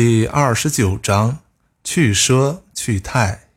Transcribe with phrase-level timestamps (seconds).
[0.00, 1.40] 第二十九章：
[1.82, 3.48] 去奢去泰。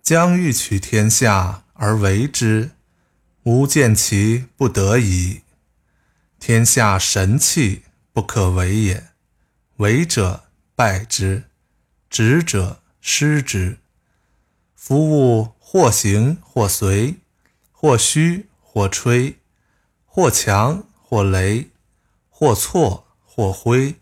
[0.00, 2.70] 将欲取天下而为之，
[3.42, 5.40] 吾见其不得已。
[6.38, 7.82] 天下神器，
[8.12, 9.08] 不可为也。
[9.78, 10.44] 为者
[10.76, 11.50] 败之，
[12.08, 13.78] 执者失之。
[14.76, 17.16] 夫物或行或随，
[17.72, 19.40] 或虚或吹，
[20.06, 21.66] 或强或羸，
[22.30, 23.96] 或错或灰。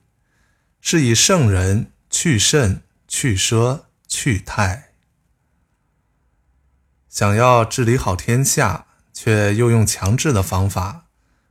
[0.89, 4.91] 是以圣人去甚去奢去泰。
[7.09, 11.07] 想要治理好天下，却又用强制的方法，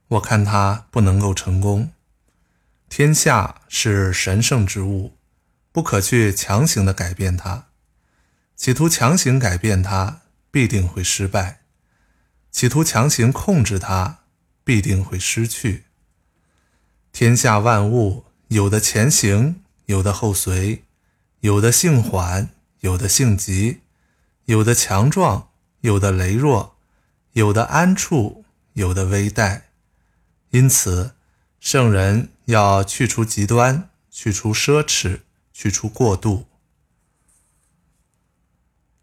[0.07, 1.91] 我看他不能够成功。
[2.88, 5.17] 天下是神圣之物，
[5.73, 7.65] 不可去强行的改变它。
[8.55, 11.57] 企图强行改变它，必定会失败；
[12.52, 14.20] 企图强行控制它，
[14.63, 15.87] 必定会失去。
[17.12, 18.24] 天下万物。
[18.49, 20.84] 有的前行，有的后随，
[21.40, 22.49] 有的性缓，
[22.82, 23.79] 有的性急，
[24.46, 25.49] 有的强壮，
[25.82, 26.76] 有的羸弱，
[27.34, 29.62] 有的安处，有的危殆。
[30.52, 31.15] 因此，
[31.60, 35.21] 圣人要去除极端，去除奢侈，
[35.52, 36.46] 去除过度。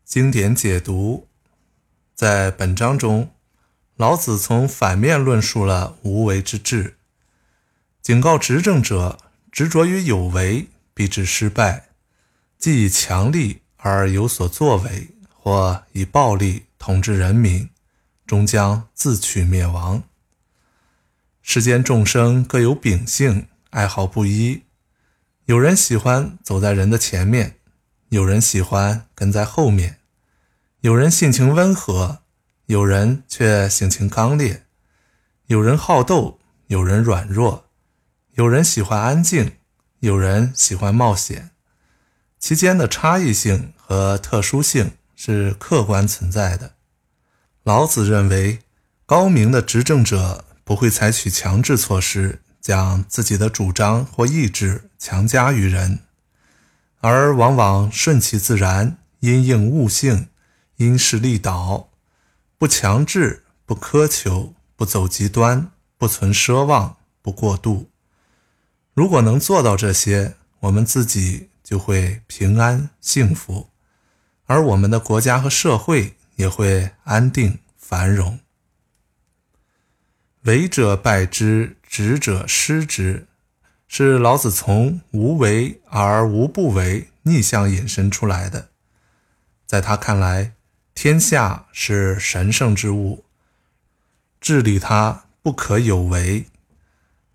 [0.04, 1.26] 经典解读，
[2.14, 3.34] 在本章中，
[3.96, 6.96] 老子从反面论述了无为之治，
[8.00, 9.18] 警告执政者。
[9.52, 11.82] 执着于有为，必致失败；
[12.58, 17.68] 既以强力而有所作为，或以暴力统治人民，
[18.26, 20.02] 终将自取灭亡。
[21.42, 24.62] 世间众生各有秉性，爱好不一。
[25.44, 27.56] 有人喜欢走在人的前面，
[28.08, 29.96] 有人喜欢跟在后面；
[30.80, 32.22] 有人性情温和，
[32.66, 34.62] 有人却性情刚烈；
[35.48, 36.38] 有人好斗，
[36.68, 37.68] 有人软弱。
[38.36, 39.58] 有人喜欢安静，
[40.00, 41.50] 有人喜欢冒险，
[42.38, 46.72] 其间的差异性和特殊性是客观存在的。
[47.62, 48.60] 老子认为，
[49.04, 55.98] 高明的执政者不会采取强制措施，将自己的主张或意志强加于人，
[57.02, 60.28] 而往往顺其自然，因应物性，
[60.76, 61.90] 因势利导，
[62.56, 67.90] 不强制，不苛求，不走极端，不存奢望，不过度。
[68.94, 73.68] 如果能做到这些，我们自己就会平安幸福，
[74.44, 78.38] 而我们的国家和社会也会安定繁荣。
[80.42, 83.26] 为者败之，执者失之，
[83.88, 88.68] 是老子从无为而无不为逆向引申出来的。
[89.66, 90.52] 在他看来，
[90.94, 93.24] 天下是神圣之物，
[94.38, 96.44] 治理它不可有为，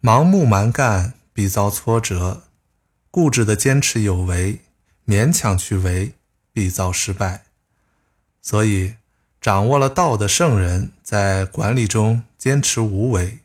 [0.02, 1.14] 盲目蛮干。
[1.38, 2.46] 必遭挫折，
[3.12, 4.62] 固执的坚持有为，
[5.06, 6.14] 勉强去为，
[6.52, 7.44] 必遭失败。
[8.42, 8.96] 所以，
[9.40, 13.42] 掌握了道的圣人，在管理中坚持无为，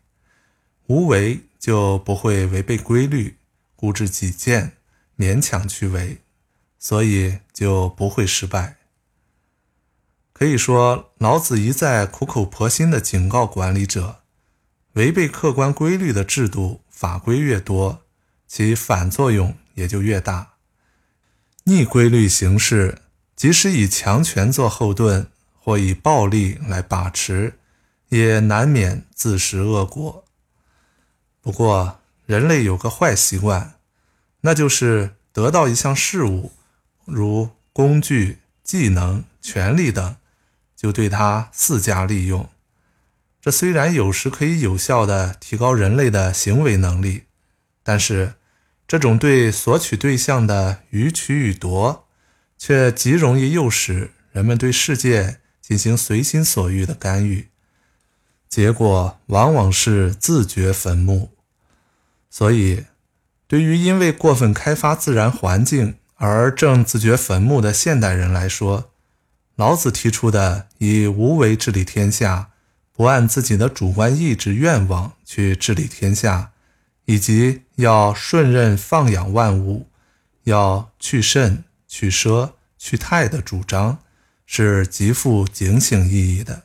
[0.87, 3.37] 无为就不会违背规律，
[3.77, 4.73] 固执己见，
[5.19, 6.17] 勉强去为，
[6.79, 8.79] 所以就不会失败。
[10.33, 14.23] 可以说，老子一再苦口婆心地警告管理者，
[14.95, 16.81] 违背客观规律的制度。
[17.03, 18.05] 法规越多，
[18.47, 20.53] 其反作用也就越大。
[21.65, 23.03] 逆规律行事，
[23.35, 25.27] 即使以强权做后盾，
[25.59, 27.59] 或以暴力来把持，
[28.11, 30.25] 也难免自食恶果。
[31.41, 33.75] 不过，人类有个坏习惯，
[34.43, 36.53] 那就是得到一项事物，
[37.05, 40.15] 如工具、技能、权力等，
[40.77, 42.49] 就对它肆加利用。
[43.43, 47.25] 这虽然有时可以有效地提高人类的行为能力，
[47.83, 48.35] 但是
[48.87, 52.07] 这种对索取对象的予取予夺，
[52.57, 57.49] 却极容易诱使人们对世界进行随心所欲的干预，
[58.49, 61.33] 结果往往是自掘坟墓。
[62.31, 62.85] 所以，
[63.49, 68.93] 对于因为过分开发自然环境而正自掘坟墓的现代人来说，
[69.57, 72.51] 老子提出的以无为治理天下。
[73.03, 76.53] 不按自己的主观意志愿望去治理天下，
[77.05, 79.89] 以及要顺任放养万物，
[80.45, 83.99] 要去甚去奢去泰的主张，
[84.47, 86.63] 是极富警醒意义的。